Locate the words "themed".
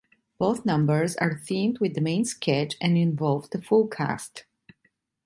1.35-1.79